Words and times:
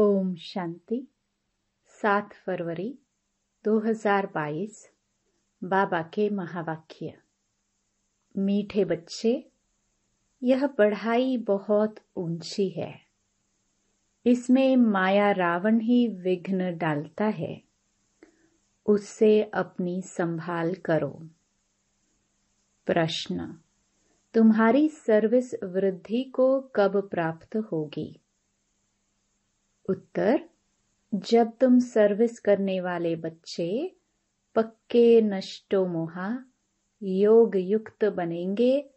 ओम 0.00 0.34
शांति। 0.34 1.06
सात 1.86 2.32
फरवरी 2.32 2.98
2022 3.64 4.90
बाबा 5.64 6.02
के 6.02 6.30
महावाक्य। 6.30 7.18
मीठे 8.36 8.84
बच्चे, 8.84 9.50
यह 10.42 10.66
पढ़ाई 10.66 11.36
बहुत 11.36 11.96
ऊँची 12.16 12.68
है। 12.68 13.00
इसमें 14.26 14.76
माया 14.76 15.30
रावण 15.30 15.80
ही 15.80 16.08
विघ्न 16.08 16.78
डालता 16.78 17.24
है। 17.24 17.62
उससे 18.86 19.42
अपनी 19.42 20.02
संभाल 20.02 20.74
करो। 20.74 21.28
प्रश्न, 22.86 23.58
तुम्हारी 24.34 24.88
सर्विस 24.88 25.54
वृद्धि 25.62 26.22
को 26.24 26.60
कब 26.60 27.08
प्राप्त 27.08 27.56
होगी? 27.56 28.20
उत्तर, 29.88 30.40
जब 31.14 31.52
तुम 31.60 31.78
सर्विस 31.78 32.40
करने 32.40 32.80
वाले 32.80 33.16
बच्चे, 33.16 33.96
पक्के 34.54 35.20
नष्टो 35.20 35.86
मोहा 35.86 36.44
योग 37.02 37.56
युक्त 37.56 38.04
बनेंगे, 38.04 38.90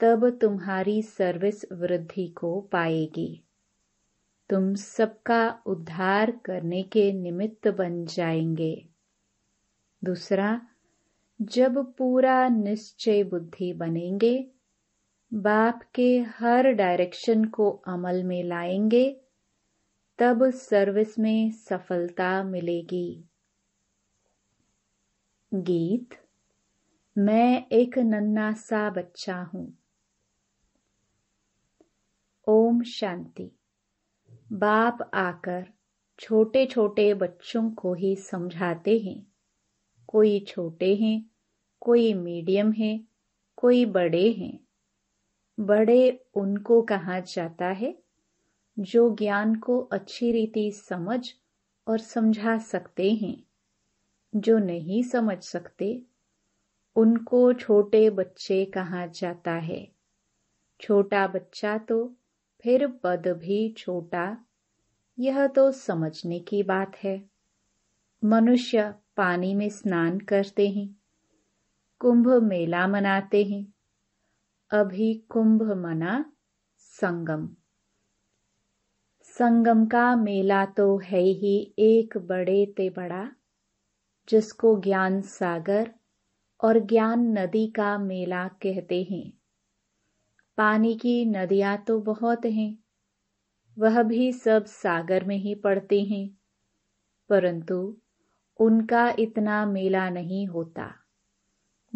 तब 0.00 0.38
तुम्हारी 0.40 1.02
सर्विस 1.02 1.64
वृद्धि 1.72 2.28
को 2.28 2.60
पाएगी। 2.60 3.44
तुम 4.50 4.74
सबका 4.74 5.62
उद्धार 5.66 6.30
करने 6.30 6.82
के 6.82 7.12
निमित्त 7.12 7.68
बन 7.68 8.04
जाएँगे। 8.04 8.86
दूसरा, 10.04 10.60
जब 11.42 11.92
पूरा 11.92 12.48
निश्चय 12.48 13.24
बुद्धि 13.24 13.72
बनेंगे, 13.72 14.50
बाप 15.34 15.80
के 15.94 16.20
हर 16.20 16.72
डायरेक्शन 16.72 17.44
को 17.44 17.70
अमल 17.70 18.22
में 18.22 18.44
लाएँगे 18.44 19.20
तब 20.20 20.50
सर्विस 20.50 21.18
में 21.18 21.50
सफलता 21.50 22.42
मिलेगी। 22.42 23.24
गीत, 25.54 26.08
मैं 27.18 27.66
एक 27.72 27.98
नन्ना 27.98 28.52
सा 28.52 28.90
बच्चा 28.90 29.42
हूँ। 29.42 29.78
ओम 32.48 32.82
शांति। 32.82 33.50
बाप 34.52 35.10
आकर 35.14 35.66
छोटे 36.18 36.66
छोटे 36.66 37.14
बच्चों 37.14 37.70
को 37.70 37.94
ही 37.94 38.16
समझाते 38.16 38.98
हैं। 38.98 39.26
कोई 40.06 40.40
छोटे 40.40 40.94
हैं, 40.94 41.30
कोई 41.80 42.14
मीडियम 42.14 42.72
है, 42.72 43.00
कोई 43.56 43.84
बड़े 43.84 44.32
हैं। 44.32 44.60
बड़े 45.60 46.24
उनको 46.34 46.82
कहा 46.82 47.20
जाता 47.20 47.66
है? 47.66 48.09
जो 48.80 49.16
ज्ञान 49.16 49.54
को 49.54 49.78
अच्छी 49.78 50.32
रीति 50.32 50.72
समझ 50.72 51.32
और 51.88 51.98
समझा 51.98 52.58
सकते 52.58 53.10
हैं, 53.12 53.42
जो 54.36 54.58
नहीं 54.58 55.02
समझ 55.02 55.42
सकते, 55.42 56.02
उनको 56.96 57.52
छोटे 57.52 58.10
बच्चे 58.10 58.64
कहा 58.64 59.06
जाता 59.06 59.52
है। 59.52 59.92
छोटा 60.80 61.26
बच्चा 61.26 61.78
तो 61.78 62.16
फिर 62.62 62.86
पद 62.86 63.28
भी 63.28 63.74
छोटा, 63.78 64.44
यह 65.18 65.46
तो 65.46 65.72
समझने 65.72 66.40
की 66.40 66.62
बात 66.62 66.96
है। 66.96 67.30
मनुष्य 68.24 68.94
पानी 69.16 69.54
में 69.54 69.68
स्नान 69.68 70.18
करते 70.18 70.68
हैं, 70.68 70.96
कुंभ 71.98 72.28
मेला 72.28 72.86
मनाते 72.86 73.44
हैं, 73.44 73.74
अभी 74.70 75.14
कुंभ 75.14 75.62
मना 75.62 76.32
संगम। 76.78 77.48
संगम 79.42 79.86
का 79.86 80.16
मेला 80.16 80.66
तो 80.66 80.98
है 80.98 81.20
ही 81.20 81.74
एक 81.78 82.16
बड़े 82.16 82.74
ते 82.76 82.90
बड़ा, 82.90 83.30
जिसको 84.28 84.80
ज्ञान 84.80 85.20
सागर 85.20 85.90
और 86.60 86.78
ज्ञान 86.78 87.38
नदी 87.38 87.66
का 87.66 87.98
मेला 87.98 88.48
कहते 88.48 89.02
हैं। 89.10 89.32
पानी 90.56 90.94
की 90.94 91.24
नदियाँ 91.24 91.84
तो 91.86 92.00
बहुत 92.00 92.44
हैं, 92.44 92.78
वह 93.78 94.02
भी 94.02 94.32
सब 94.32 94.64
सागर 94.64 95.24
में 95.24 95.36
ही 95.36 95.54
पड़ते 95.54 96.00
हैं, 96.00 96.38
परंतु 97.28 97.96
उनका 98.60 99.14
इतना 99.18 99.66
मेला 99.66 100.10
नहीं 100.10 100.46
होता। 100.46 100.94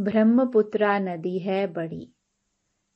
ब्रह्मपुत्रा 0.01 0.99
नदी 0.99 1.39
है 1.39 1.67
बड़ी, 1.67 2.13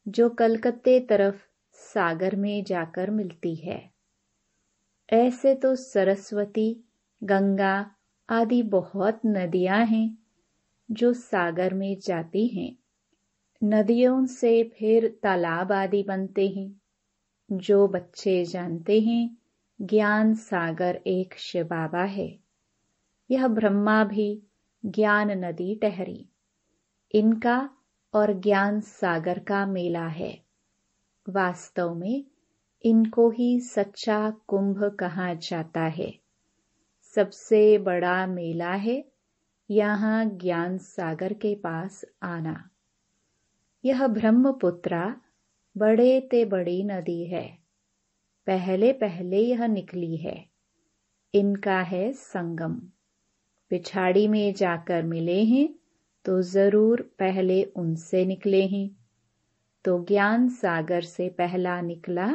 जो 0.08 0.28
कलकत्ते 0.28 1.00
तरफ़ 1.00 1.42
सागर 1.72 2.36
में 2.36 2.64
जाकर 2.64 3.10
मिलती 3.10 3.54
है। 3.54 3.97
ऐसे 5.12 5.54
तो 5.54 5.74
सरस्वती, 5.74 6.84
गंगा 7.24 7.90
आदि 8.30 8.62
बहुत 8.62 9.20
नदियाँ 9.26 9.84
हैं 9.86 10.18
जो 10.90 11.12
सागर 11.12 11.74
में 11.74 11.98
जाती 11.98 12.46
हैं। 12.46 12.76
नदियों 13.64 14.26
से 14.26 14.64
फिर 14.64 15.18
तालाब 15.22 15.72
आदि 15.72 16.02
बनते 16.02 16.48
हैं। 16.48 16.80
जो 17.52 17.88
बच्चे 17.88 18.44
जानते 18.44 19.00
हैं, 19.00 19.36
ज्ञान 19.82 20.34
सागर 20.34 21.00
एक 21.06 21.34
शिव 21.38 21.64
बाबा 21.64 22.04
है। 22.04 22.38
यह 23.30 23.48
ब्रह्मा 23.48 24.04
भी 24.04 24.42
ज्ञान 24.86 25.30
नदी 25.30 25.74
टहरी। 25.74 26.28
इनका 27.14 27.70
और 28.14 28.40
ज्ञान 28.40 28.80
सागर 28.80 29.38
का 29.38 29.66
मेला 29.66 30.06
है। 30.06 30.42
वास्तव 31.28 31.94
में 31.94 32.24
इनको 32.84 33.30
ही 33.30 33.60
सच्चा 33.60 34.30
कुंभ 34.46 34.82
कहा 35.00 35.32
जाता 35.34 35.80
है। 35.80 36.12
सबसे 37.14 37.78
बड़ा 37.78 38.26
मेला 38.26 38.72
है, 38.72 39.04
यहाँ 39.70 40.24
ज्ञान 40.24 40.78
सागर 40.78 41.32
के 41.32 41.54
पास 41.54 42.04
आना। 42.22 42.70
यह 43.84 44.06
ब्रह्मपुत्रा 44.06 45.16
बड़े 45.76 46.20
ते 46.20 46.44
बड़ी 46.44 46.82
नदी 46.82 47.24
है। 47.24 47.58
पहले 48.46 48.92
पहले 48.92 49.38
यह 49.38 49.66
निकली 49.66 50.16
है। 50.16 50.48
इनका 51.34 51.80
है 51.80 52.12
संगम। 52.12 52.74
पिछाड़ी 53.70 54.28
में 54.28 54.54
जाकर 54.54 55.02
मिले 55.02 55.42
हैं 55.44 55.68
तो 56.24 56.40
ज़रूर 56.42 57.02
पहले 57.18 57.62
उनसे 57.76 58.24
निकले 58.24 58.62
हैं। 58.66 58.88
तो 59.84 60.04
ज्ञान 60.04 60.48
सागर 60.48 61.00
से 61.00 61.28
पहला 61.28 61.80
निकला 61.80 62.26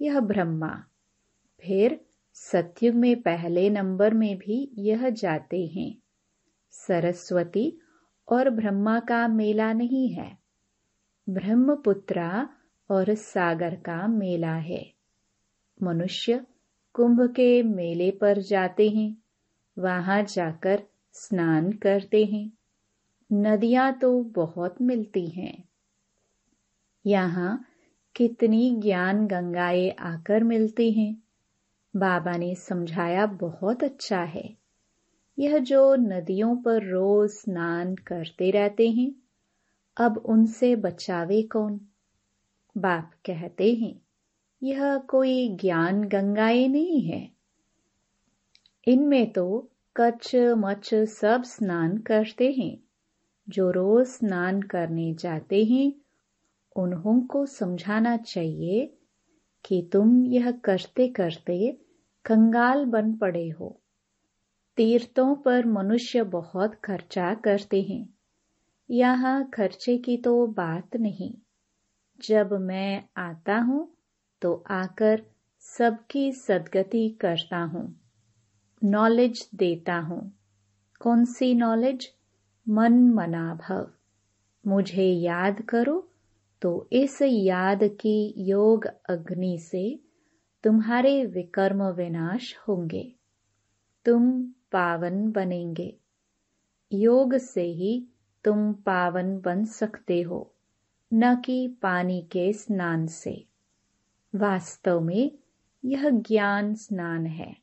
यह 0.00 0.20
ब्रह्मा। 0.20 0.84
फिर 1.60 2.00
सत्युग 2.34 2.94
में 2.94 3.22
पहले 3.22 3.70
नंबर 3.70 4.14
में 4.14 4.38
भी 4.38 4.70
यह 4.78 5.10
जाते 5.10 5.66
हैं। 5.66 5.94
सरस्वती 6.70 7.78
और 8.28 8.50
ब्रह्मा 8.50 9.00
का 9.00 9.28
मेला 9.28 9.72
नहीं 9.72 10.08
है। 10.08 10.38
ब्रह्मपुत्रा 11.28 12.48
और 12.90 13.14
सागर 13.14 13.74
का 13.74 14.06
मेला 14.06 14.54
है। 14.54 14.92
मनुष्य 15.82 16.46
कुंभ 16.92 17.20
के 17.20 17.62
मेले 17.62 18.10
पर 18.10 18.38
जाते 18.38 18.88
हैं। 18.88 19.16
वहाँ 19.78 20.22
जाकर 20.22 20.82
स्नान 21.12 21.72
करते 21.72 22.24
हैं। 22.24 22.50
नदियाँ 23.32 23.98
तो 23.98 24.22
बहुत 24.22 24.82
मिलती 24.82 25.26
हैं। 25.26 25.68
यहाँ 27.06 27.66
कितनी 28.20 28.76
ज्ञान 28.76 29.26
गंगाएँ 29.26 29.90
आकर 29.90 30.44
मिलती 30.44 30.92
हैं। 30.92 31.22
बाबा 31.96 32.36
ने 32.36 32.54
समझाया, 32.54 33.26
बहुत 33.26 33.84
अच्छा 33.84 34.20
है। 34.20 34.56
यह 35.38 35.58
जो 35.58 35.94
नदियों 35.94 36.56
पर 36.56 36.82
रोज 36.82 37.30
स्नान 37.30 37.94
करते 37.94 38.50
रहते 38.50 38.90
हैं, 38.90 39.14
अब 39.96 40.18
उनसे 40.18 40.76
बचावे 40.76 41.42
कौन? 41.42 41.80
बाप 42.76 43.12
कहते 43.26 43.74
हैं, 43.74 44.00
यह 44.62 44.98
कोई 44.98 45.48
ज्ञान 45.48 46.04
गंगाएँ 46.04 46.68
नहीं 46.68 47.00
है। 47.00 47.30
इनमें 48.88 49.32
तो 49.32 49.70
कच्छ, 49.96 50.36
मच्छ 50.36 50.94
सब 50.94 51.42
स्नान 51.42 51.98
करते 51.98 52.52
हैं। 52.52 52.78
जो 53.48 53.70
रोज 53.70 54.06
स्नान 54.06 54.62
करने 54.62 55.14
जाते 55.14 55.64
हैं 55.64 55.92
उन्हों 56.76 57.20
को 57.20 57.46
समझाना 57.46 58.16
चाहिए 58.16 58.96
कि 59.64 59.90
तुम 59.92 60.24
यह 60.24 60.50
करते 60.50 61.08
करते 61.08 61.78
कंगाल 62.24 62.84
बन 62.84 63.14
पड़े 63.14 63.48
हो। 63.48 63.80
तीर्थों 64.76 65.34
पर 65.34 65.66
मनुष्य 65.66 66.22
बहुत 66.22 66.74
खर्चा 66.74 67.34
करते 67.34 67.82
हैं। 67.82 68.14
यहाँ 68.90 69.50
खर्चे 69.54 69.98
की 69.98 70.16
तो 70.16 70.46
बात 70.46 70.96
नहीं। 70.96 71.34
जब 72.20 72.52
मैं 72.52 73.04
आता 73.16 73.56
हूँ 73.56 73.96
तो 74.42 74.64
आकर 74.70 75.22
सबकी 75.60 76.32
सदगति 76.32 77.08
करता 77.20 77.58
हूँ। 77.58 78.00
नॉलेज 78.84 79.48
देता 79.54 79.98
हूँ। 79.98 80.32
कौन 81.00 81.24
सी 81.24 81.54
नॉलेज? 81.54 82.08
मन 82.68 83.10
मना 83.10 83.54
भव 83.54 83.90
मुझे 84.66 85.04
याद 85.04 85.62
करो 85.62 86.09
तो 86.62 86.88
इस 86.92 87.18
याद 87.22 87.80
की 87.84 88.34
योग 88.36 88.86
अग्नि 88.86 89.58
से 89.58 90.00
तुम्हारे 90.64 91.24
विकर्म 91.24 91.82
विनाश 91.82 92.56
होंगे। 92.68 93.12
तुम 94.04 94.42
पावन 94.42 95.30
बनेंगे। 95.30 95.98
योग 96.92 97.36
से 97.36 97.62
ही 97.62 98.08
तुम 98.44 98.72
पावन 98.72 99.40
बन 99.40 99.64
सकते 99.64 100.22
हो, 100.22 100.54
न 101.14 101.36
कि 101.36 101.68
पानी 101.82 102.22
के 102.22 102.52
स्नान 102.52 103.06
से। 103.06 103.44
वास्तव 104.34 105.00
में 105.00 105.38
यह 105.84 106.10
ज्ञान 106.10 106.74
स्नान 106.74 107.26
है। 107.26 107.56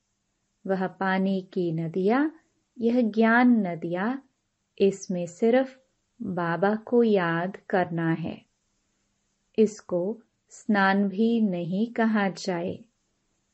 वह 0.68 0.88
पानी 0.88 1.42
की 1.54 1.72
नदियाँ, 1.72 2.36
यह 2.80 3.02
ज्ञान 3.02 3.68
नदियाँ, 3.68 4.30
इसमें 4.80 5.26
सिर्फ़ 5.26 5.78
बाबा 6.22 6.76
को 6.76 7.04
याद 7.04 7.58
करना 7.70 8.12
है। 8.12 8.47
इसको 9.58 10.20
स्नान 10.50 11.10
भी 11.10 11.42
नहीं 11.42 11.88
कहा 11.92 12.30
जाए। 12.30 12.80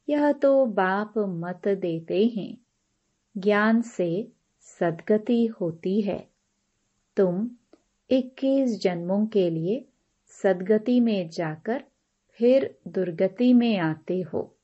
यह 0.10 0.32
तो 0.32 0.66
बाप 0.66 1.14
मत 1.18 1.68
देते 1.68 2.26
हैं। 2.26 2.58
ज्ञान 3.38 3.82
से 3.82 4.32
सदगति 4.60 5.46
होती 5.46 6.02
है। 6.02 6.28
तुम 7.18 7.50
21 8.10 8.82
जन्मों 8.82 9.26
के 9.26 9.50
लिए 9.50 9.86
सदगति 10.28 11.00
में 11.00 11.30
जाकर 11.30 11.84
फिर 12.30 12.78
दुर्गति 12.88 13.54
में 13.54 13.78
आते 13.78 14.22
हो। 14.22 14.56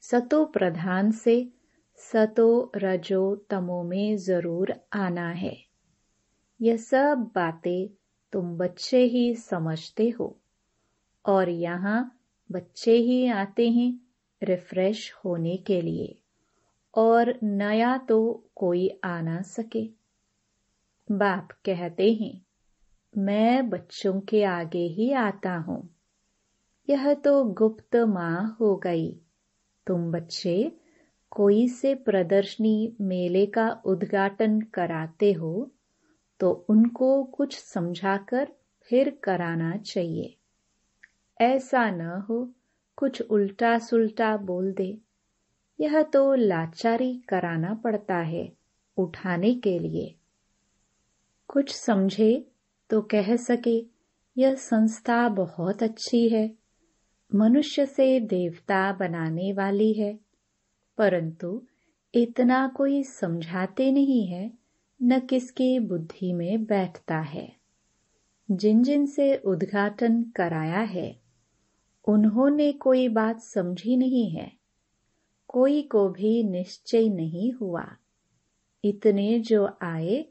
सतो 0.00 0.44
प्रधान 0.44 1.10
से 1.10 1.48
सतो 1.96 2.72
रजो 2.76 3.36
तमो 3.36 3.82
में 3.82 4.16
ज़रूर 4.16 4.74
आना 4.92 5.30
है। 5.30 5.56
यह 6.62 6.76
सब 6.76 7.30
बातें 7.34 8.03
तुम 8.34 8.56
बच्चे 8.56 9.04
ही 9.04 9.34
समझते 9.34 10.08
हो। 10.08 10.36
और 11.26 11.48
यहाँ 11.48 12.18
बच्चे 12.52 12.92
ही 12.92 13.26
आते 13.26 13.70
हैं 13.70 14.00
रिफ्रेश 14.42 15.14
होने 15.24 15.56
के 15.56 15.80
लिए। 15.80 16.18
और 16.94 17.38
नया 17.42 17.98
तो 17.98 18.44
कोई 18.56 19.00
आ 19.04 19.20
ना 19.20 19.42
सके। 19.42 19.90
बाप 21.12 21.48
कहते 21.52 22.12
हैं, 22.12 22.42
मैं 23.18 23.70
बच्चों 23.70 24.20
के 24.20 24.44
आगे 24.44 24.86
ही 24.86 25.12
आता 25.12 25.56
हूँ। 25.56 25.94
यह 26.90 27.14
तो 27.14 27.44
गुप्त 27.44 27.96
माँ 27.96 28.56
हो 28.60 28.76
गई। 28.76 29.12
तुम 29.86 30.12
बच्चे 30.12 30.72
कोई 31.30 31.68
से 31.68 31.94
प्रदर्शनी 31.94 32.96
मेले 33.00 33.46
का 33.46 33.82
उद्घाटन 33.84 34.60
कराते 34.60 35.32
हो 35.32 35.70
तो 36.44 36.66
उनको 36.68 37.24
कुछ 37.24 37.58
समझाकर 37.58 38.48
फिर 38.82 39.18
कराना 39.24 39.76
चाहिए। 39.76 40.36
ऐसा 41.40 41.90
न 41.90 42.00
हो, 42.00 42.52
कुछ 42.96 43.22
उल्टा 43.22 43.78
सुल्टा 43.78 44.36
बोल 44.36 44.72
दे। 44.72 44.98
यह 45.80 46.02
तो 46.02 46.34
लाचारी 46.34 47.22
कराना 47.28 47.74
पड़ता 47.74 48.16
है 48.16 48.52
उठाने 48.96 49.54
के 49.54 49.78
लिए। 49.78 50.14
कुछ 51.48 51.74
समझे 51.74 52.46
तो 52.90 53.02
कह 53.02 53.36
सके, 53.36 53.86
यह 54.38 54.54
संस्था 54.54 55.28
बहुत 55.28 55.82
अच्छी 55.82 56.28
है, 56.28 56.54
मनुष्य 57.34 57.86
से 57.86 58.20
देवता 58.20 58.92
बनाने 58.92 59.52
वाली 59.52 59.92
है, 59.92 60.18
परंतु 60.98 61.62
इतना 62.14 62.68
कोई 62.68 63.02
समझाते 63.02 63.92
नहीं 63.92 64.26
है। 64.26 64.63
न 65.06 65.20
किसकी 65.20 65.78
बुद्धि 65.78 66.32
में 66.32 66.64
बैठता 66.64 67.18
है। 67.18 67.56
जिन 68.50 68.82
जिन 68.82 69.06
से 69.06 69.36
उद्घाटन 69.36 70.22
कराया 70.22 70.80
है, 70.80 71.20
उन्होंने 72.08 72.72
कोई 72.72 73.08
बात 73.08 73.40
समझी 73.40 73.96
नहीं 73.96 74.30
है। 74.30 74.52
कोई 75.48 75.82
को 75.82 76.08
भी 76.08 76.44
निश्चय 76.44 77.08
नहीं 77.08 77.52
हुआ। 77.52 77.86
इतने 78.84 79.40
जो 79.40 79.68
आए, 79.82 80.24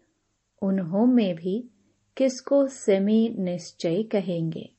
उन्हों 0.61 1.05
में 1.05 1.35
भी 1.35 1.69
किसको 2.17 2.67
सेमी 2.67 3.35
निश्चय 3.39 4.03
कहेंगे। 4.03 4.73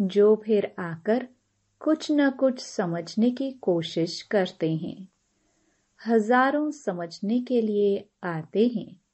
जो 0.00 0.42
फिर 0.44 0.74
आकर 0.78 1.28
कुछ 1.80 2.08
न 2.10 2.30
कुछ 2.30 2.60
समझने 2.60 3.30
की 3.30 3.50
कोशिश 3.50 4.22
करते 4.22 4.76
हैं। 4.76 5.08
हज़ारों 6.06 6.70
समझने 6.70 7.40
के 7.40 7.60
लिए 7.60 8.08
आते 8.24 8.66
हैं। 8.66 9.05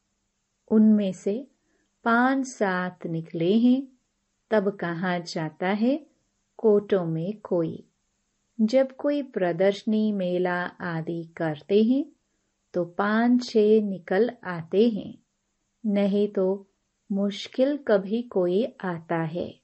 उनमें 0.72 1.12
से 1.12 1.46
पाँच 2.04 2.46
सात 2.46 3.06
निकले 3.06 3.58
हैं। 3.58 3.88
तब 4.50 4.76
कहा 4.76 5.18
जाता 5.18 5.68
है, 5.68 6.06
कोटों 6.56 7.04
में 7.04 7.40
कोई। 7.40 7.84
जब 8.60 8.92
कोई 8.92 9.22
प्रदर्शनी, 9.22 10.12
मेला 10.12 10.62
आदि 10.64 11.24
करते 11.36 11.82
हैं 11.82 12.04
तो 12.74 12.84
पाँच 12.84 13.44
छह 13.44 13.80
निकल 13.82 14.30
आते 14.44 14.88
हैं। 14.88 15.18
नहीं 15.86 16.28
तो 16.28 16.66
मुश्किल 17.12 17.76
कभी 17.88 18.22
कोई 18.22 18.64
आता 18.84 19.22
है। 19.22 19.60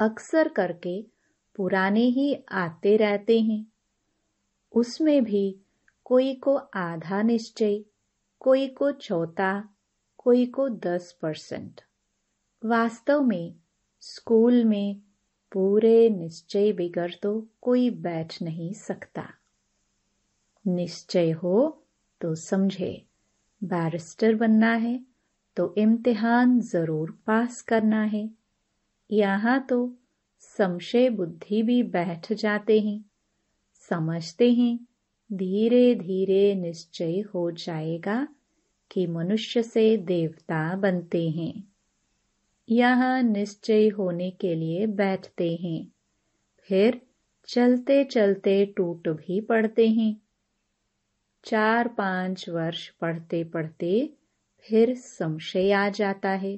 अक्सर 0.00 0.48
करके 0.48 1.02
पुराने 1.56 2.04
ही 2.04 2.44
आते 2.52 2.96
रहते 2.96 3.40
हैं। 3.40 3.66
उसमें 4.72 5.24
भी 5.24 5.56
कोई 6.04 6.34
को 6.34 6.56
आधा 6.56 7.22
निश्चय 7.22 7.84
कोई 8.44 8.66
को 8.68 8.90
चौथा 8.92 9.52
कोई 10.18 10.44
को 10.46 10.68
दस 10.68 11.12
परसेंट। 11.22 11.80
वास्तव 12.62 13.22
में, 13.22 13.54
स्कूल 14.02 14.64
में 14.64 15.00
पूरे 15.52 16.08
निश्चय 16.10 16.72
बिगड़ 16.72 17.10
तो 17.22 17.32
कोई 17.60 17.88
बैठ 17.90 18.40
नहीं 18.42 18.72
सकता। 18.72 19.26
निश्चय 20.64 21.30
हो 21.32 21.84
तो 22.20 22.34
समझे, 22.34 22.92
बैरिस्टर 23.62 24.34
बनना 24.34 24.74
है 24.74 24.98
तो 25.56 25.74
इम्तिहान 25.78 26.60
ज़रूर 26.60 27.18
पास 27.26 27.60
करना 27.62 28.02
है। 28.04 28.28
यहाँ 29.10 29.60
तो 29.66 29.94
संशय 30.42 31.10
बुद्धि 31.10 31.62
भी 31.62 31.82
बैठ 31.82 32.32
जाते 32.32 32.80
हैं, 32.80 33.04
समझते 33.90 34.52
हैं 34.52 34.78
धीरे 35.30 35.94
धीरे 35.94 36.54
निश्चय 36.54 37.20
हो 37.34 37.50
जाएगा 37.50 38.26
कि 38.90 39.06
मनुष्य 39.06 39.62
से 39.62 39.96
देवता 39.96 40.74
बनते 40.76 41.28
हैं। 41.30 41.52
यह 42.68 43.20
निश्चय 43.22 43.88
होने 43.88 44.30
के 44.30 44.54
लिए 44.54 44.86
बैठते 44.86 45.48
हैं, 45.54 45.86
फिर 46.68 47.00
चलते 47.48 48.02
चलते 48.04 48.64
टूट 48.66 49.08
भी 49.08 49.40
पड़ते 49.40 49.88
हैं। 49.88 50.14
चार 51.44 51.88
पाँच 51.88 52.48
वर्ष 52.48 52.88
पढ़ते 52.90 53.42
पढ़ते 53.44 54.08
फिर 54.66 54.94
संशय 54.94 55.72
आ 55.72 55.88
जाता 55.88 56.30
है 56.36 56.56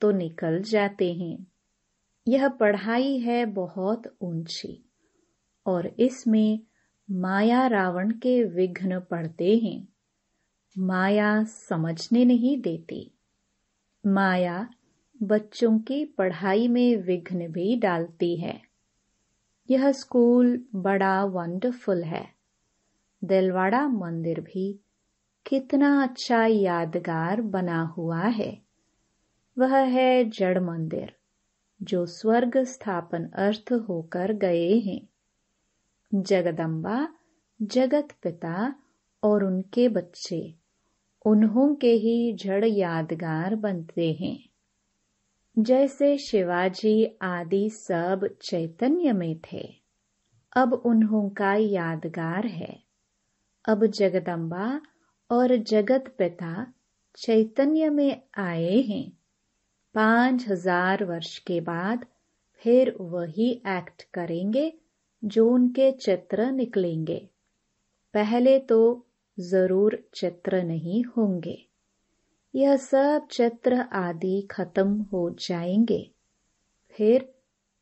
तो 0.00 0.10
निकल 0.10 0.60
जाते 0.62 1.12
हैं। 1.14 1.46
यह 2.26 2.48
पढ़ाई 2.50 3.18
है 3.18 3.44
बहुत 3.46 4.06
ऊँची, 4.22 4.78
और 5.66 5.86
इसमें 5.98 6.60
माया 7.10 7.66
रावण 7.66 8.10
के 8.10 8.44
विघ्न 8.44 9.00
पड़ते 9.00 9.56
हैं। 9.56 9.88
माया 10.78 11.44
समझने 11.44 12.24
नहीं 12.24 12.60
देती। 12.60 13.14
माया 14.06 14.68
बच्चों 15.22 15.78
की 15.78 16.04
पढ़ाई 16.04 16.68
में 16.68 16.96
विघ्न 16.96 17.48
भी 17.48 17.76
डालती 17.76 18.36
है। 18.36 18.60
यह 19.70 19.92
स्कूल 19.92 20.64
बड़ा 20.74 21.24
वंडरफुल 21.24 22.04
है। 22.04 22.28
दिलवाड़ा 23.24 23.88
मंदिर 23.88 24.40
भी 24.40 24.80
कितना 25.46 26.02
अच्छा 26.02 26.46
यादगार 26.46 27.40
बना 27.40 27.82
हुआ 27.82 28.22
है। 28.22 28.62
वह 29.58 29.76
है 29.76 30.24
जड़ 30.24 30.58
मंदिर, 30.58 31.16
जो 31.82 32.06
स्वर्ग 32.06 32.64
स्थापन 32.64 33.24
अर्थ 33.24 33.72
होकर 33.72 34.32
गए 34.32 34.78
हैं। 34.78 35.08
जगदम्बा 36.22 37.08
जगत 37.62 38.08
पिता 38.22 38.74
और 39.22 39.44
उनके 39.44 39.88
बच्चे, 39.88 40.54
उन्हों 41.26 41.74
के 41.74 41.90
ही 41.90 42.32
जड़ 42.32 42.64
यादगार 42.64 43.54
बनते 43.54 44.12
हैं। 44.12 44.48
जैसे 45.58 46.18
शिवाजी 46.18 47.04
आदि 47.22 47.70
सब 47.70 48.28
चैतन्य 48.42 49.12
में 49.12 49.40
थे, 49.52 49.74
अब 50.56 50.72
उन्हों 50.72 51.30
का 51.30 51.54
यादगार 51.54 52.46
है। 52.46 52.82
अब 53.68 53.86
जगदम्बा 53.86 54.80
और 55.30 55.56
जगत 55.56 56.14
पिता 56.18 56.72
चैतन्य 57.16 57.90
में 57.90 58.22
आए 58.38 58.80
हैं। 58.80 59.12
पाँच 59.94 60.48
हज़ार 60.48 61.04
वर्ष 61.04 61.38
के 61.38 61.60
बाद 61.60 62.06
फिर 62.64 62.96
वही 63.00 63.50
एक्ट 63.66 64.02
करेंगे 64.14 64.78
जो 65.24 65.50
उनके 65.50 65.92
चित्र 65.92 66.50
निकलेंगे। 66.50 67.28
पहले 68.14 68.58
तो 68.58 69.06
ज़रूर 69.40 70.08
चित्र 70.14 70.62
नहीं 70.62 71.04
होंगे। 71.04 71.66
यह 72.54 72.76
सब 72.76 73.28
चित्र 73.30 73.74
आदि 73.74 74.48
खत्म 74.50 75.00
हो 75.02 75.30
जाएँगे। 75.30 76.10
फिर 76.90 77.22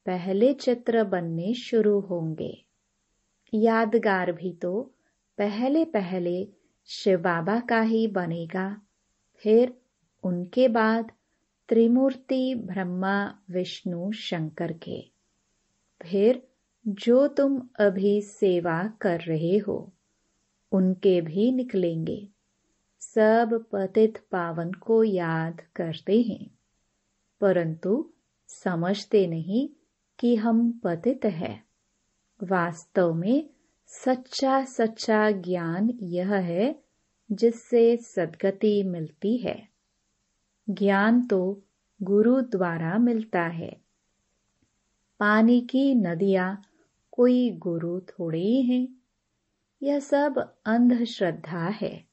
पहले 0.07 0.55
चित्र 0.55 1.05
बनने 1.05 1.55
शुरू 1.55 2.01
होंगे। 2.01 2.65
यादगार 3.55 4.33
भी 4.33 4.53
तो 4.53 4.95
पहले 5.39 5.85
पहले 5.85 6.49
शिव 6.87 7.19
बाबा 7.19 7.61
का 7.61 7.81
ही 7.81 8.07
बनेगा। 8.07 8.81
फिर 9.37 9.75
उनके 10.23 10.69
बाद 10.69 11.13
त्रिमूर्ति 11.69 12.55
ब्रह्मा, 12.55 13.39
विष्णु, 13.51 14.13
शंकर 14.13 14.73
के। 14.73 15.11
फिर 16.03 16.49
जो 16.89 17.27
तुम 17.27 17.69
अभी 17.81 18.23
सेवा 18.23 18.93
कर 19.01 19.21
रहे 19.21 19.59
हो, 19.59 19.93
उनके 20.73 21.21
भी 21.21 21.53
निकलेंगे। 21.53 22.29
सब 23.01 23.65
पतित 23.73 24.19
पावन 24.31 24.73
को 24.73 25.05
याद 25.05 25.61
करते 25.77 26.23
हैं, 26.23 26.59
परंतु 27.41 28.11
समझते 28.49 29.27
नहीं 29.27 29.69
कि 30.19 30.37
हम 30.37 30.81
पतित 30.85 31.25
हैं। 31.25 31.65
वास्तव 32.43 33.15
में 33.15 33.51
सच्चा 33.87 34.65
सच्चा 34.65 35.31
ज्ञान 35.31 35.91
यह 36.03 36.35
है 36.35 36.83
जिससे 37.33 37.97
सदगति 37.97 38.83
मिलती 38.83 39.37
है। 39.37 39.69
ज्ञान 40.71 41.27
तो 41.27 41.63
गुरु 42.03 42.41
द्वारा 42.41 42.99
मिलता 42.99 43.43
है। 43.43 43.81
पानी 45.21 45.61
की 45.61 45.95
नदियाँ 45.95 46.63
कोई 47.17 47.51
गुरु 47.51 48.01
थोड़े 48.01 48.39
ही 48.39 48.63
हैं। 48.63 48.89
यह 49.83 49.99
सब 49.99 50.55
अंधश्रद्धा 50.67 51.69
है। 51.69 52.05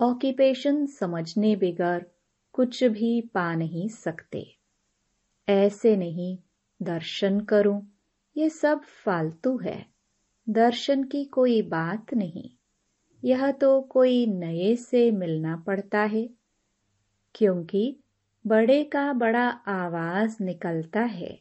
ऑक्यूपेशन 0.00 0.86
समझने 0.86 1.56
बगैर 1.56 2.10
कुछ 2.52 2.84
भी 2.84 3.20
पा 3.20 3.54
नहीं 3.54 3.88
सकते। 3.88 4.56
ऐसे 5.48 5.96
नहीं 5.96 6.38
दर्शन 6.82 7.40
करूँ, 7.40 7.92
ये 8.36 8.50
सब 8.50 8.82
फालतू 8.82 9.58
है। 9.58 9.86
दर्शन 10.48 11.04
की 11.04 11.24
कोई 11.24 11.62
बात 11.62 12.14
नहीं। 12.14 12.50
यह 13.24 13.50
तो 13.50 13.80
कोई 13.80 14.26
नए 14.26 14.76
से 14.76 15.10
मिलना 15.10 15.56
पड़ता 15.56 16.00
है। 16.00 16.30
क्योंकि 17.34 18.00
बड़े 18.46 18.84
का 18.84 19.12
बड़ा 19.12 19.48
आवाज़ 19.50 20.42
निकलता 20.42 21.00
है। 21.00 21.40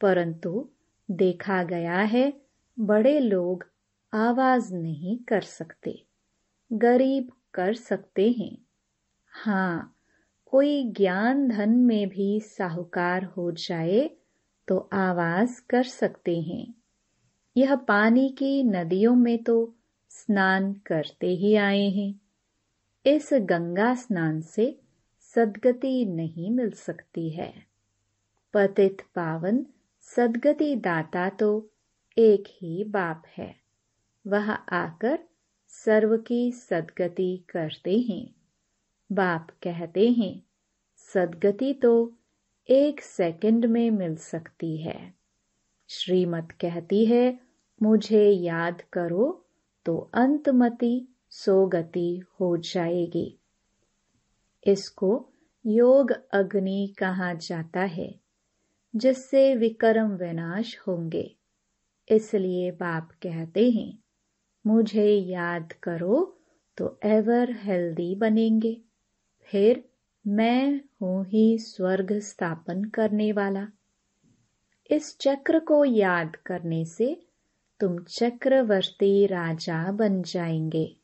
परंतु 0.00 0.68
देखा 1.10 1.62
गया 1.62 1.98
है, 1.98 2.32
बड़े 2.80 3.20
लोग 3.20 3.64
आवाज़ 4.12 4.74
नहीं 4.74 5.18
कर 5.18 5.40
सकते, 5.40 6.04
गरीब 6.72 7.32
कर 7.54 7.74
सकते 7.74 8.30
हैं। 8.30 8.56
हाँ 9.32 9.96
कोई 10.46 10.84
ज्ञान 10.90 11.48
धन 11.48 11.70
में 11.70 12.08
भी 12.08 12.40
साहूकार 12.40 13.24
हो 13.24 13.50
जाए 13.52 14.10
तो 14.68 14.88
आवाज़ 14.92 15.60
कर 15.70 15.82
सकते 15.82 16.40
हैं। 16.40 16.74
यह 17.56 17.76
पानी 17.76 18.28
की 18.28 18.62
नदियों 18.62 19.14
में 19.14 19.42
तो 19.44 19.74
स्नान 20.08 20.72
करते 20.72 21.26
ही 21.26 21.54
आए 21.54 21.88
हैं। 21.88 22.20
इस 23.06 23.30
गंगा 23.32 23.94
स्नान 23.94 24.40
से 24.40 24.80
सदगति 25.34 26.04
नहीं 26.04 26.50
मिल 26.50 26.70
सकती 26.70 27.30
है। 27.30 27.52
पतित 28.54 29.00
पावन 29.14 29.66
सदगति 30.16 30.76
दाता 30.76 31.28
तो 31.28 31.70
एक 32.18 32.44
ही 32.48 32.84
बाप 32.84 33.22
है। 33.26 33.56
वह 34.26 34.50
आकर 34.52 35.18
सर्व 35.68 36.16
की 36.16 36.52
सदगति 36.52 37.44
करते 37.48 37.98
हैं। 37.98 38.34
बाप 39.12 39.50
कहते 39.62 40.08
हैं, 40.08 40.42
सदगति 40.96 41.74
तो 41.74 42.18
एक 42.70 43.00
सेकंड 43.00 43.66
में 43.66 43.90
मिल 43.90 44.16
सकती 44.16 44.76
है। 44.76 45.14
श्रीमत 45.88 46.48
कहती 46.60 47.06
है, 47.06 47.40
मुझे 47.82 48.30
याद 48.30 48.82
करो 48.82 49.46
तो 49.84 50.10
अंतमति 50.14 51.08
सोगति 51.30 52.22
हो 52.40 52.56
जाएगी। 52.56 53.38
इसको 54.66 55.28
योग 55.66 56.10
अग्नि 56.32 56.94
कहा 56.98 57.34
जाता 57.34 57.80
है। 57.80 58.20
जिससे 58.96 59.56
विक्रम 59.56 60.08
विनाश 60.08 60.78
होंगे। 60.86 61.36
इसलिए 62.08 62.70
बाप 62.70 63.10
कहते 63.12 63.70
हैं, 63.70 63.98
मुझे 64.66 65.14
याद 65.14 65.72
करो 65.72 66.38
तो 66.76 67.00
एवर 67.02 67.52
हेल्दी 67.52 68.14
बनेंगे। 68.14 68.80
फिर 69.42 69.84
मैं 70.26 70.80
हूँ 71.02 71.24
ही 71.26 71.58
स्वर्ग 71.58 72.18
स्थापन 72.18 72.84
करने 72.84 73.32
वाला। 73.32 73.68
इस 74.90 75.18
चक्र 75.18 75.58
को 75.58 75.84
याद 75.84 76.36
करने 76.36 76.84
से 76.84 77.26
तुम 77.80 77.98
चक्रवर्ती 77.98 79.26
राजा 79.26 79.92
बन 79.92 80.22
जाएँगे। 80.22 80.96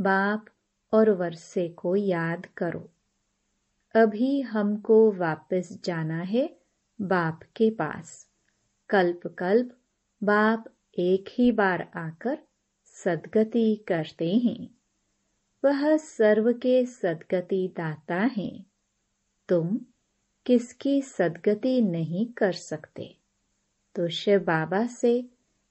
बाप 0.00 0.44
और 0.92 1.10
वर्षे 1.10 1.68
को 1.68 1.96
याद 1.96 2.46
करो। 2.46 2.88
अभी 3.94 4.40
हमको 4.40 5.12
वापस 5.12 5.78
जाना 5.84 6.20
है। 6.22 6.57
बाप 7.00 7.40
के 7.56 7.70
पास। 7.70 8.28
कल्प 8.90 9.34
कल्प 9.38 9.78
बाप 10.24 10.64
एक 10.98 11.24
ही 11.28 11.52
बार 11.52 11.90
आकर 11.96 12.38
सदगति 12.84 13.84
करते 13.88 14.34
हैं। 14.34 14.70
वह 15.64 15.96
सर्व 15.96 16.52
के 16.52 16.86
सदगति 16.86 17.74
दाता 17.76 18.16
हैं। 18.16 18.66
तुम 19.48 19.80
किसकी 20.46 21.02
सदगति 21.02 21.80
नहीं 21.80 22.26
कर 22.26 22.52
सकते? 22.52 23.16
तो 23.94 24.08
शिव 24.08 24.40
बाबा 24.40 24.86
से 24.86 25.28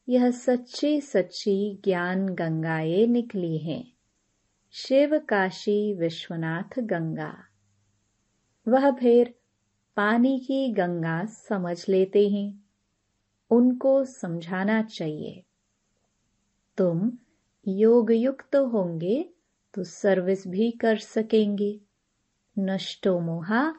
यह 0.10 0.32
सच्ची 0.32 1.02
सच्ची 1.02 1.82
ज्ञान 1.84 2.30
गंगाएँ 2.30 3.08
निकली 3.08 3.58
हैं। 3.58 3.94
शिव 4.72 5.20
काशी 5.20 5.94
विश्वनाथ 5.94 6.80
गंगा। 6.80 7.44
वह 8.68 8.92
फिर 8.92 9.37
पानी 9.98 10.40
की 10.40 10.74
गंगा 10.74 11.26
समझ 11.26 11.90
लेते 11.90 12.30
हैं। 12.30 12.64
उनको 13.52 14.06
समझाना 14.06 14.82
चाहिए। 14.82 15.44
तुम 16.78 17.12
योग 17.68 18.12
युक्त 18.12 18.56
होंगे 18.56 19.30
तो 19.74 19.84
सर्विस 19.84 20.48
भी 20.48 20.72
कर 20.72 20.98
सकेंगे। 20.98 21.82
नष्टो 22.60 23.20
मोहा, 23.20 23.76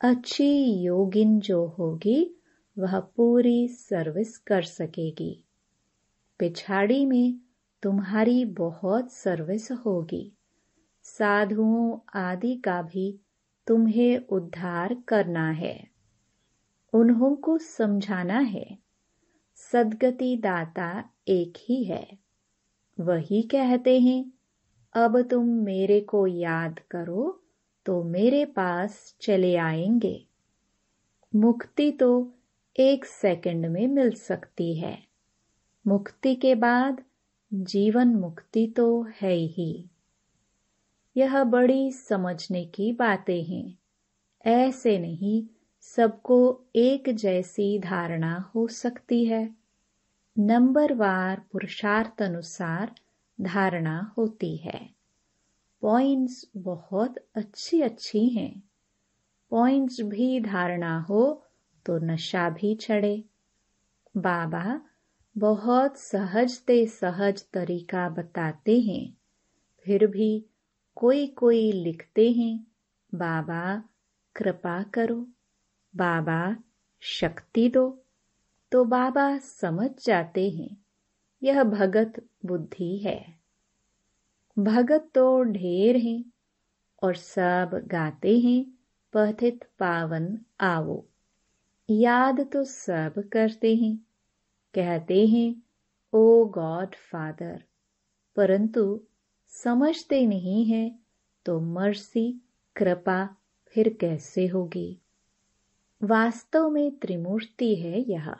अच्छी 0.00 0.72
योगिन 0.72 1.40
जो 1.40 1.66
होगी, 1.66 2.40
वह 2.78 3.00
पूरी 3.00 3.68
सर्विस 3.68 4.38
कर 4.38 4.62
सकेगी। 4.62 5.44
पिछाड़ी 6.38 7.06
में 7.06 7.40
तुम्हारी 7.82 8.44
बहुत 8.44 9.12
सर्विस 9.12 9.72
होगी। 9.72 10.32
साधुओं 11.02 11.98
आदि 12.14 12.56
का 12.56 12.82
भी 12.82 13.20
तुम्हें 13.68 14.18
उद्धार 14.18 14.96
करना 15.08 15.50
है। 15.50 15.88
उन्हों 16.92 17.36
को 17.36 17.58
समझाना 17.58 18.38
है। 18.38 18.78
सदगति 19.56 20.36
दाता 20.36 21.04
एक 21.28 21.52
ही 21.58 21.84
है। 21.84 22.18
वही 23.00 23.42
कहते 23.42 24.00
हैं, 24.00 24.32
अब 24.94 25.22
तुम 25.22 25.46
मेरे 25.46 26.00
को 26.00 26.26
याद 26.26 26.78
करो 26.78 27.42
तो 27.86 28.02
मेरे 28.02 28.44
पास 28.44 29.16
चले 29.20 29.56
आएँगे। 29.56 30.26
मुक्ति 31.36 31.90
तो 31.90 32.34
एक 32.78 33.04
सेकंड 33.04 33.66
में 33.66 33.86
मिल 33.86 34.10
सकती 34.10 34.74
है। 34.74 34.98
मुक्ति 35.86 36.34
के 36.34 36.54
बाद 36.54 37.04
जीवन 37.54 38.08
मुक्ति 38.08 38.66
तो 38.66 39.02
है 39.02 39.34
ही। 39.34 39.84
यह 41.18 41.44
बड़ी 41.44 41.92
समझने 41.92 42.64
की 42.64 42.92
बातें 42.92 43.44
हैं। 43.44 43.78
ऐसे 44.46 44.98
नहीं, 44.98 45.46
सबको 45.80 46.64
एक 46.76 47.08
जैसी 47.08 47.78
धारणा 47.78 48.52
हो 48.54 48.68
सकती 48.68 49.24
है। 49.24 49.54
नंबरवार 50.38 51.42
पुरुषार्थ 51.52 52.22
अनुसार 52.22 52.94
धारणा 53.40 54.14
होती 54.18 54.56
है। 54.56 54.90
पॉइंट्स 55.80 56.50
बहुत 56.56 57.14
अच्छी 57.34 57.80
अच्छी 57.80 58.28
हैं। 58.28 58.62
पॉइंट्स 59.50 60.00
भी 60.00 60.40
धारणा 60.40 61.00
हो 61.00 61.44
तो 61.86 61.98
नशा 61.98 62.50
भी 62.50 62.74
चढ़े। 62.74 63.24
बाबा 64.16 64.80
बहुत 65.38 65.98
सहजते 65.98 66.86
सहज 66.86 67.44
तरीका 67.52 68.08
बताते 68.08 68.80
हैं। 68.80 69.16
फिर 69.84 70.06
भी 70.06 70.44
कोई 70.98 71.26
कोई 71.26 71.72
लिखते 71.72 72.32
हैं, 72.32 72.66
बाबा, 73.14 73.82
कृपा 74.36 74.82
करो, 74.82 75.26
बाबा, 75.96 76.56
शक्ति 77.00 77.68
दो। 77.68 78.02
तो 78.72 78.84
बाबा 78.84 79.38
समझ 79.38 79.90
जाते 80.04 80.50
हैं, 80.50 80.76
यह 81.42 81.64
भगत 81.64 82.24
बुद्धि 82.46 82.96
है। 82.96 83.38
भगत 84.58 85.10
तो 85.14 85.42
ढेर 85.42 85.96
हैं 85.96 86.24
और 87.02 87.14
सब 87.14 87.80
गाते 87.86 88.38
हैं 88.38 88.78
पथित 89.12 89.64
पावन 89.78 90.38
आवो 90.60 91.08
याद 91.90 92.40
तो 92.52 92.64
सब 92.64 93.28
करते 93.32 93.76
हैं, 93.76 93.96
कहते 94.74 95.26
हैं, 95.26 95.62
ओ 96.12 96.44
गॉड 96.44 96.94
फादर 96.94 97.64
परंतु 98.36 99.00
समझते 99.48 100.26
नहीं 100.26 100.64
है 100.64 100.98
तो 101.44 101.60
मर्सी, 101.60 102.40
कृपा 102.76 103.36
फिर 103.66 103.96
कैसे 104.00 104.46
होगी? 104.46 104.98
वास्तव 106.02 106.70
में 106.70 106.96
त्रिमूर्ति 106.96 107.74
है 107.76 108.10
यह। 108.10 108.34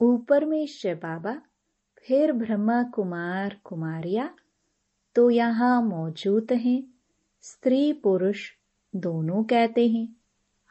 ऊपर 0.00 0.44
में 0.44 0.66
शिव 0.66 0.96
बाबा, 0.96 1.42
फिर 1.98 2.32
ब्रह्मा 2.32 2.82
कुमार 2.82 3.60
कुमारिया 3.64 4.34
तो 5.14 5.30
यहाँ 5.30 5.82
मौजूद 5.82 6.52
हैं। 6.52 6.82
स्त्री 7.42 7.92
पुरुष 7.92 8.50
दोनों 8.96 9.44
कहते 9.44 9.88
हैं, 9.88 10.16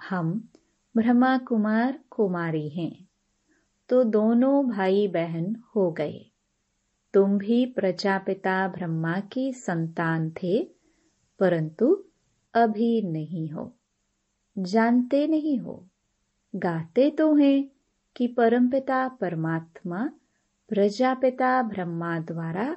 हम 0.10 0.50
ब्रह्मा 0.98 1.38
कुमार 1.38 2.00
कुमारी 2.10 2.70
हैं। 2.70 3.10
तो 3.90 4.04
दोनों 4.04 4.70
भाई 4.70 5.08
बहन 5.08 5.56
हो 5.76 5.92
गए। 5.92 6.29
तुम 7.14 7.38
भी 7.38 7.66
प्रजापिता 7.76 8.68
ब्रह्मा 8.68 9.20
की 9.34 9.52
संतान 9.54 10.30
थे, 10.34 10.60
परंतु 11.40 11.88
अभी 12.54 13.02
नहीं 13.02 13.50
हो। 13.50 13.72
जानते 14.56 15.26
नहीं 15.28 15.58
हो, 15.60 15.84
गाते 16.54 17.10
तो 17.10 17.34
हैं 17.36 17.70
कि 18.16 18.28
परमपिता 18.28 19.08
परमात्मा 19.22 20.10
प्रजापिता 20.70 21.62
ब्रह्मा 21.64 22.18
द्वारा 22.22 22.76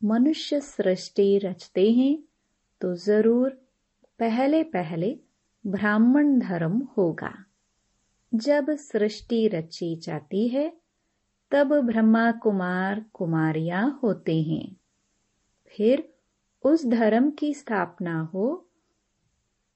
मनुष्य 0.00 0.60
सृष्टि 0.60 1.36
रचते 1.38 1.90
हैं 1.92 2.16
तो 2.80 2.94
ज़रूर 2.96 3.50
पहले 4.20 4.62
पहले 4.64 5.16
ब्राह्मण 5.64 6.38
धर्म 6.38 6.78
होगा। 6.96 7.32
जब 8.32 8.70
सृष्टि 8.76 9.46
रची 9.48 9.94
जाती 9.96 10.46
है 10.48 10.72
तब 11.50 11.80
ब्रह्मा 11.80 12.32
कुमार 12.32 13.04
कुमारियाँ 13.12 14.00
होते 14.02 14.42
हैं। 14.42 14.76
फिर 15.66 16.14
उस 16.64 16.86
धर्म 16.86 17.30
की 17.30 17.54
स्थापना 17.54 18.20
हो 18.20 18.68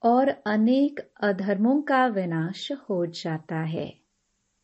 और 0.03 0.29
अनेक 0.29 1.11
अधर्मों 1.19 1.81
का 1.81 2.07
विनाश 2.07 2.71
हो 2.71 3.05
जाता 3.05 3.59
है। 3.59 3.99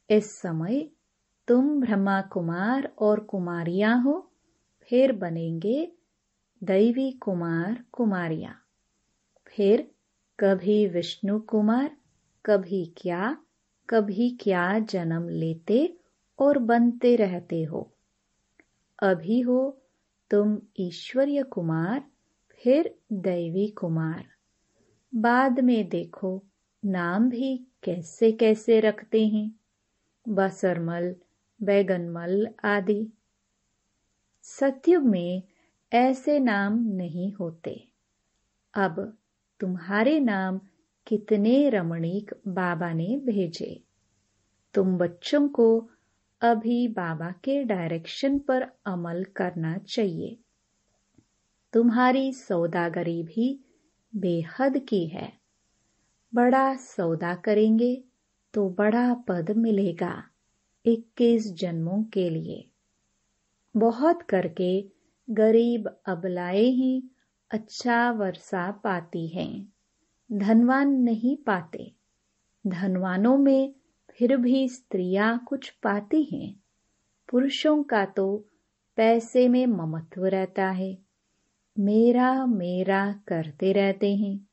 इस 0.10 0.32
समय 0.32 0.90
तुम 1.48 1.82
ब्रह्मा 1.82 2.22
कुमार 2.22 2.94
और 3.00 3.20
कुमारियाँ 3.20 4.04
हो, 4.04 4.32
फिर 4.82 5.12
बनेंगे 5.12 5.92
दैवी 6.64 7.12
कुमार 7.12 7.84
कुमारियाँ। 7.92 8.54
फिर 9.48 9.92
कभी 10.40 10.88
विष्णु 10.88 11.40
कुमार, 11.40 11.98
कभी 12.46 12.94
क्या 12.98 13.38
कभी 13.90 14.38
क्या 14.42 14.80
जन्म 14.80 15.30
लेते 15.30 15.98
और 16.42 16.58
बनते 16.58 17.16
रहते 17.16 17.64
हो। 17.64 17.92
अभी 19.04 19.42
हो 19.42 19.82
तुम 20.30 20.60
ईश्वरीय 20.80 21.44
कुमार, 21.44 22.04
फिर 22.50 22.96
दैवी 23.14 23.68
कुमार। 23.68 24.26
बाद 25.16 25.60
में 25.60 25.90
देखो 25.90 26.44
नाम 26.86 27.30
भी 27.30 27.68
कैसे 27.84 28.32
कैसे 28.32 28.80
रखते 28.80 29.28
हैं। 29.28 29.56
बसरमल, 30.30 31.16
बैगनमल 31.64 32.48
आदि। 32.64 33.08
सत्युग 34.44 35.04
में 35.04 35.44
ऐसे 35.94 36.40
नाम 36.40 36.80
नहीं 36.84 37.34
होते। 37.34 37.88
अब 38.74 39.18
तुम्हारे 39.60 40.20
नाम 40.20 40.60
कितने 41.08 41.70
रमणीक 41.70 42.34
बाबा 42.48 42.94
ने 42.94 43.18
भेजे। 43.18 43.84
तुम 44.74 44.98
बच्चों 44.98 45.50
को 45.50 45.90
अभी 46.42 46.88
बाबा 46.88 47.32
के 47.32 47.64
डायरेक्शन 47.64 48.40
पर 48.40 48.62
अमल 48.86 49.24
करना 49.24 49.78
चाहिए। 49.78 50.38
तुम्हारी 51.74 52.34
सौदागरी 52.34 53.24
भी 53.24 53.60
बेहद 54.16 54.78
की 54.78 55.08
है। 55.08 55.34
बड़ा 56.34 56.76
सौदा 56.76 57.36
करेंगे 57.36 58.04
तो 58.54 58.70
बड़ा 58.70 59.14
पद 59.14 59.52
मिलेगा 59.52 60.24
इक्कीस 60.86 61.54
जन्मों 61.54 62.04
के 62.04 62.30
लिए। 62.30 62.72
बहुत 63.78 64.22
करके 64.22 64.86
गरीब 65.30 65.98
अबलाए 66.06 66.64
ही 66.64 67.04
अच्छा 67.52 68.12
वर्षा 68.12 68.72
पाती 68.72 69.28
हैं। 69.28 69.74
धनवान 70.32 70.90
नहीं 70.90 71.38
पाते। 71.38 71.92
धनवानों 72.68 73.38
में 73.38 73.76
फिर 74.12 74.38
भी 74.38 74.70
स्त्रियाँ 74.70 75.46
कुछ 75.48 75.70
पाती 75.70 76.24
हैं। 76.24 76.56
पुरुषों 77.30 77.84
का 77.84 78.06
तो 78.06 78.48
पैसे 78.96 79.48
में 79.48 79.66
ममत्व 79.68 80.26
रहता 80.26 80.70
है। 80.70 80.98
मेरा 81.80 82.46
मेरा 82.46 83.22
करते 83.28 83.72
रहते 83.72 84.16
हैं। 84.16 84.48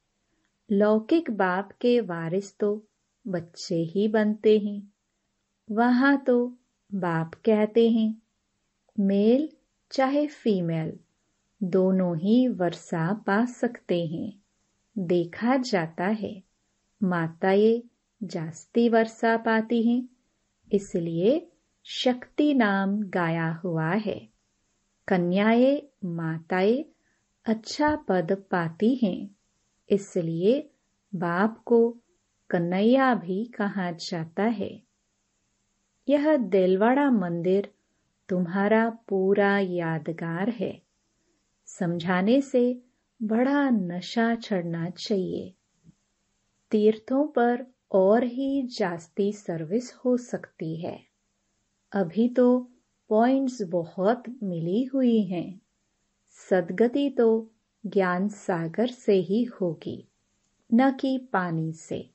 लौकिक 0.73 1.31
बाप 1.31 1.73
के 1.73 2.01
वारिस 2.01 2.59
तो 2.59 2.87
बच्चे 3.27 3.75
ही 3.75 4.09
बनते 4.09 4.59
हैं। 4.59 4.93
वहाँ 5.71 6.25
तो 6.27 6.57
बाप 6.95 7.35
कहते 7.35 7.91
हैं, 7.91 8.23
मेल 9.01 9.49
चाहे 9.91 10.27
फीमेल, 10.27 10.99
दोनों 11.63 12.17
ही 12.17 12.49
वर्षा 12.49 13.13
पा 13.13 13.45
सकते 13.45 14.07
हैं। 14.07 14.33
देखा 14.99 15.57
जाता 15.57 16.05
है, 16.05 16.43
माताएँ 17.03 17.83
जास्ती 18.23 18.89
वर्षा 18.89 19.37
पाती 19.37 19.83
हैं, 19.83 20.09
इसलिए 20.73 21.53
शक्ति 21.85 22.55
नाम 22.55 23.03
गाया 23.03 23.53
हुआ 23.53 23.91
है। 23.91 24.29
कन्याएँ 25.09 25.83
माताएँ 26.05 26.85
अच्छा 27.47 27.97
पद 27.97 28.33
पाती 28.51 28.95
हैं, 28.95 29.37
इसलिए 29.91 30.71
बाप 31.15 31.63
को 31.67 31.99
कन्हैया 32.51 33.15
भी 33.15 33.45
कहा 33.45 33.91
जाता 33.91 34.43
है। 34.43 34.83
यह 36.09 36.37
दिलवाड़ा 36.37 37.11
मंदिर 37.11 37.75
तुम्हारा 38.29 38.91
पूरा 38.91 39.59
यादगार 39.59 40.51
है। 40.51 40.83
समझाने 41.67 42.41
से 42.41 42.83
बड़ा 43.23 43.71
नशा 43.71 44.35
चढ़ना 44.35 44.91
चाहिए। 44.91 45.55
तीर्थों 46.71 47.27
पर 47.27 47.78
और 47.93 48.25
ही 48.25 48.63
जास्ती 48.63 49.33
सर्विस 49.33 49.95
हो 49.95 50.17
सकती 50.17 50.77
है। 50.77 51.01
अभी 51.93 52.29
तो 52.29 52.71
पॉइंट्स 53.09 53.63
बहुत 53.63 54.23
मिली 54.43 54.85
हुई 54.85 55.23
हैं। 55.23 55.61
सदगति 56.31 57.11
तो 57.11 57.51
ज्ञान 57.87 58.29
सागर 58.29 58.87
से 58.87 59.15
ही 59.15 59.45
होगी, 59.45 60.09
न 60.75 60.91
कि 60.93 61.19
पानी 61.33 61.73
से। 61.73 62.11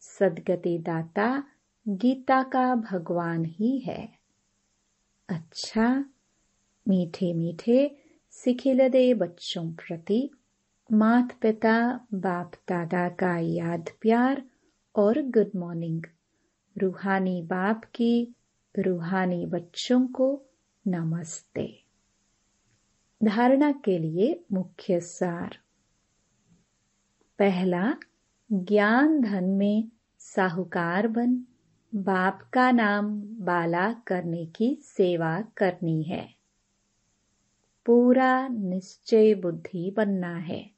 सदगति 0.00 0.78
दाता 0.78 1.44
गीता 1.88 2.42
का 2.42 2.74
भगवान 2.74 3.44
ही 3.44 3.78
है। 3.78 4.08
अच्छा 5.28 6.04
मीठे 6.88 7.32
मीठे 7.32 7.96
सिखिलदे 8.30 9.14
बच्चों 9.14 9.72
प्रति 9.72 10.30
मात 10.92 11.32
पिता 11.32 12.06
बाप 12.14 12.52
दादा 12.68 13.08
का 13.08 13.38
याद 13.38 13.90
प्यार 14.00 14.42
और 14.96 15.22
गुड 15.22 15.50
मॉर्निंग 15.56 16.02
रूहानी 16.78 17.42
बाप 17.42 17.84
की, 17.84 18.34
रूहानी 18.78 19.46
बच्चों 19.46 20.06
को 20.06 20.42
नमस्ते। 20.86 21.84
धारणा 23.24 23.72
के 23.72 23.98
लिए 23.98 24.44
मुख्य 24.52 25.00
सार। 25.00 25.58
पहला, 27.38 27.94
ज्ञान 28.52 29.20
धन 29.20 29.44
में 29.44 29.88
साहूकार 30.18 31.08
बन। 31.08 31.44
बाप 31.94 32.50
का 32.52 32.70
नाम 32.70 33.22
बाला 33.22 33.92
करने 33.92 34.46
की 34.46 34.78
सेवा 34.82 35.40
करनी 35.40 36.02
है। 36.02 36.34
पूरा 37.86 38.48
निश्चय 38.48 39.34
बुद्धि 39.34 39.90
बनना 39.90 40.36
है। 40.36 40.70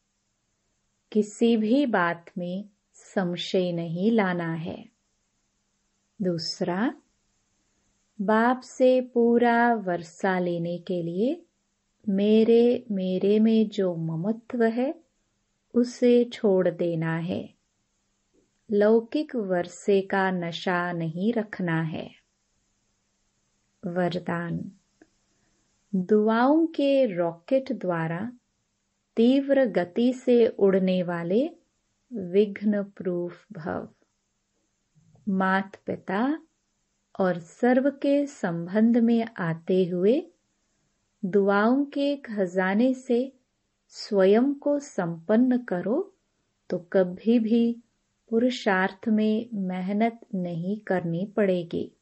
किसी 1.12 1.57
भी 1.57 1.87
बात 1.87 2.27
में 2.38 2.68
संशय 3.14 3.72
नहीं 3.72 4.11
लाना 4.11 4.55
है। 4.55 4.88
दूसरा, 6.22 6.94
बाप 8.20 8.61
से 8.61 9.00
पूरा 9.00 9.74
वर्षा 9.74 10.38
लेने 10.38 10.79
के 10.79 11.03
लिए 11.03 11.42
मेरे 12.09 12.85
मेरे 12.90 13.40
में 13.40 13.68
जो 13.68 13.96
ममत्व 13.96 14.64
है, 14.64 14.94
उसे 15.74 16.24
छोड़ 16.24 16.68
देना 16.68 17.16
है। 17.16 17.55
लौकिक 18.70 19.37
वर्षे 19.37 20.00
का 20.00 20.31
नशा 20.31 20.92
नहीं 20.92 21.33
रखना 21.33 21.83
है। 21.83 22.11
वरदान, 23.87 24.72
दुआओं 25.94 26.66
के 26.66 27.07
रॉकेट 27.07 27.72
द्वारा 27.72 28.33
तीव्र 29.16 29.64
गति 29.64 30.12
से 30.12 30.46
उड़ने 30.46 31.03
वाले 31.03 31.50
विघ्न 32.14 32.83
प्रूफ 32.83 33.46
भव। 33.53 33.88
मात 35.29 35.77
पिता 35.87 36.38
और 37.20 37.38
सर्व 37.38 37.90
के 37.90 38.27
संबंध 38.27 38.98
में 38.98 39.27
आते 39.38 39.85
हुए 39.85 40.31
दुआओं 41.24 41.85
के 41.85 42.16
खजाने 42.16 42.94
से 42.94 43.33
स्वयं 43.88 44.55
को 44.55 44.79
संपन्न 44.79 45.59
करो 45.59 46.14
तो 46.70 46.79
कभी 46.79 47.38
भी 47.38 47.83
पुरुषार्थ 48.31 49.09
में 49.09 49.48
मेहनत 49.55 50.20
नहीं 50.35 50.81
करनी 50.81 51.27
पड़ेगी। 51.27 51.92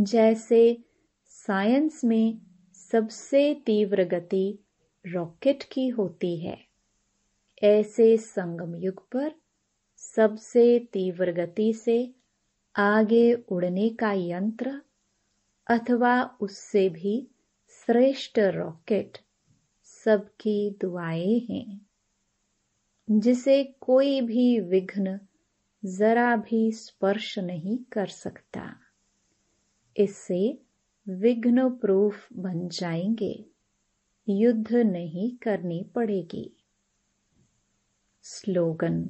जैसे 0.00 0.84
साइंस 1.24 2.04
में 2.04 2.38
सबसे 2.74 3.54
तीव्र 3.54 4.04
गति 4.04 4.58
रॉकेट 5.06 5.62
की 5.62 5.88
होती 5.88 6.36
है। 6.36 6.65
ऐसे 7.62 8.16
संगम 8.16 8.74
युग 8.74 9.08
पर 9.08 9.32
सबसे 9.96 10.78
तीव्र 10.78 11.32
गति 11.32 11.72
से 11.72 12.14
आगे 12.76 13.32
उड़ने 13.32 13.88
का 13.88 14.12
यंत्र 14.12 14.80
अथवा 15.66 16.22
उससे 16.40 16.88
भी 16.88 17.28
श्रेष्ठ 17.68 18.38
रॉकेट 18.38 19.18
सबकी 19.84 20.70
दुआएँ 20.70 21.38
हैं, 21.50 21.86
जिसे 23.10 23.64
कोई 23.64 24.20
भी 24.20 24.60
विघ्न 24.60 25.20
जरा 25.84 26.36
भी 26.36 26.72
स्पर्श 26.72 27.38
नहीं 27.38 27.78
कर 27.78 28.06
सकता। 28.06 28.76
इससे 29.96 30.58
विघ्न 31.08 31.70
प्रूफ 31.70 32.28
बन 32.32 32.68
जाएँगे, 32.68 33.44
युद्ध 34.28 34.72
नहीं 34.72 35.36
करनी 35.36 35.82
पड़ेगी। 35.94 36.56
स्लोगन। 38.28 39.02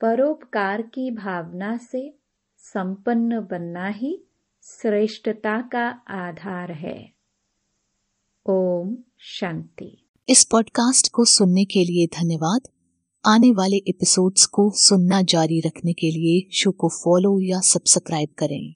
परोपकार 0.00 0.82
की 0.82 1.10
भावना 1.10 1.76
से 1.76 2.18
संपन्न 2.58 3.40
बनना 3.40 3.88
ही 3.88 4.24
श्रेष्ठता 4.62 5.60
का 5.60 5.88
आधार 6.08 6.72
है। 6.72 7.12
ओम 8.46 8.96
शांति। 9.18 10.06
इस 10.28 10.44
पॉडकास्ट 10.44 11.10
को 11.12 11.24
सुनने 11.24 11.64
के 11.64 11.84
लिए 11.84 12.06
धन्यवाद। 12.06 12.60
आने 13.26 13.52
वाले 13.52 13.76
एपिसोड्स 13.76 14.46
को 14.46 14.72
सुनना 14.74 15.22
जारी 15.22 15.60
रखने 15.60 15.92
के 15.92 16.10
लिए 16.10 16.50
शो 16.52 16.70
को 16.72 16.88
फॉलो 16.88 17.40
या 17.40 17.60
सब्सक्राइब 17.60 18.28
करें। 18.38 18.66